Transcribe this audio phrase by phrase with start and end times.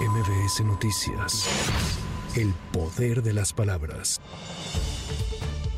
[0.00, 1.48] MBS Noticias.
[2.34, 4.20] El poder de las palabras.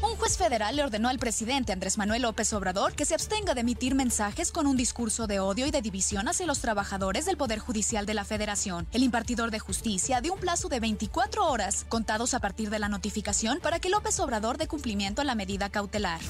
[0.00, 3.60] Un juez federal le ordenó al presidente Andrés Manuel López Obrador que se abstenga de
[3.60, 7.58] emitir mensajes con un discurso de odio y de división hacia los trabajadores del Poder
[7.58, 8.86] Judicial de la Federación.
[8.92, 12.88] El impartidor de justicia dio un plazo de 24 horas, contados a partir de la
[12.88, 16.20] notificación, para que López Obrador dé cumplimiento a la medida cautelar.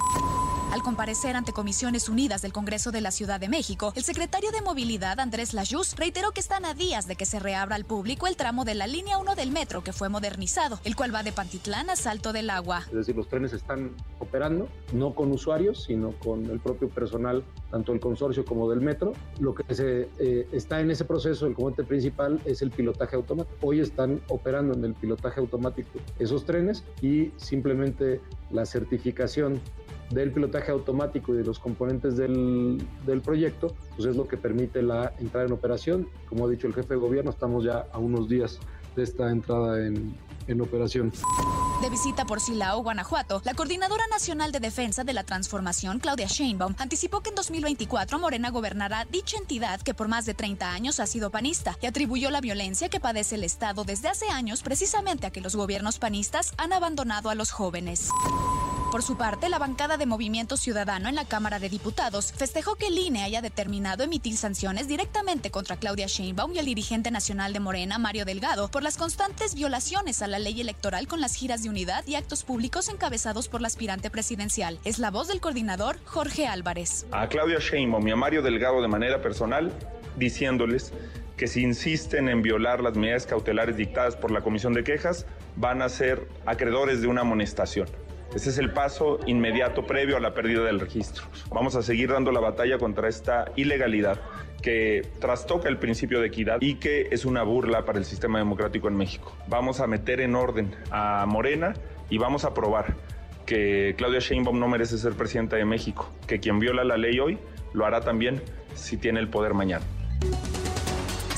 [0.73, 4.61] Al comparecer ante Comisiones Unidas del Congreso de la Ciudad de México, el secretario de
[4.61, 8.37] Movilidad, Andrés Lajus, reiteró que están a días de que se reabra al público el
[8.37, 11.89] tramo de la línea 1 del metro que fue modernizado, el cual va de Pantitlán
[11.89, 12.83] a Salto del Agua.
[12.89, 17.93] Es decir, los trenes están operando, no con usuarios, sino con el propio personal, tanto
[17.93, 19.13] del consorcio como del metro.
[19.39, 23.57] Lo que se, eh, está en ese proceso, el componente principal, es el pilotaje automático.
[23.63, 29.61] Hoy están operando en el pilotaje automático esos trenes y simplemente la certificación
[30.11, 34.83] del pilotaje automático y de los componentes del, del, proyecto, pues es lo que permite
[34.83, 36.09] la entrada en operación.
[36.29, 38.61] Como ha dicho el jefe de gobierno, estamos ya a unos días
[38.95, 40.15] de esta entrada en,
[40.47, 41.13] en operación.
[41.83, 46.75] De visita por Silao, Guanajuato, la Coordinadora Nacional de Defensa de la Transformación, Claudia Sheinbaum,
[46.79, 51.07] anticipó que en 2024 Morena gobernará dicha entidad que por más de 30 años ha
[51.07, 55.31] sido panista y atribuyó la violencia que padece el Estado desde hace años precisamente a
[55.31, 58.11] que los gobiernos panistas han abandonado a los jóvenes.
[58.97, 62.87] Por su parte, la bancada de Movimiento Ciudadano en la Cámara de Diputados festejó que
[62.87, 67.61] el INE haya determinado emitir sanciones directamente contra Claudia Sheinbaum y el dirigente nacional de
[67.61, 71.69] Morena, Mario Delgado, por las constantes violaciones a la ley electoral con las giras de
[71.69, 74.79] unidad y actos públicos encabezados por la aspirante presidencial.
[74.83, 77.05] Es la voz del coordinador Jorge Álvarez.
[77.13, 79.73] A Claudia Sheinbaum y a Mario Delgado de manera personal,
[80.17, 80.95] diciéndoles
[81.37, 85.83] que si insisten en violar las medidas cautelares dictadas por la Comisión de Quejas, van
[85.83, 87.89] a ser acreedores de una amonestación.
[88.35, 91.25] Ese es el paso inmediato previo a la pérdida del registro.
[91.51, 94.21] Vamos a seguir dando la batalla contra esta ilegalidad
[94.63, 98.89] que trastoca el principio de equidad y que es una burla para el sistema democrático
[98.89, 99.37] en México.
[99.49, 101.75] Vamos a meter en orden a Morena
[102.11, 102.95] y vamos a probar
[103.47, 107.39] que Claudia Sheinbaum no merece ser presidenta de México, que quien viola la ley hoy
[107.73, 108.43] lo hará también
[108.75, 109.85] si tiene el poder mañana.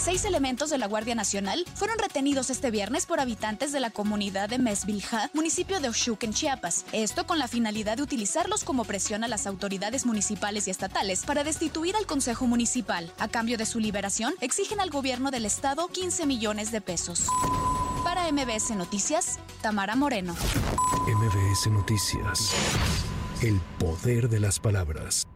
[0.09, 4.49] Seis elementos de la Guardia Nacional fueron retenidos este viernes por habitantes de la comunidad
[4.49, 6.87] de Mesvilja, municipio de Oshuk, en Chiapas.
[6.93, 11.45] Esto con la finalidad de utilizarlos como presión a las autoridades municipales y estatales para
[11.45, 13.13] destituir al Consejo Municipal.
[13.19, 17.27] A cambio de su liberación, exigen al gobierno del estado 15 millones de pesos.
[18.03, 20.35] Para MBS Noticias, Tamara Moreno.
[21.07, 22.55] MBS Noticias.
[23.43, 25.27] El poder de las palabras.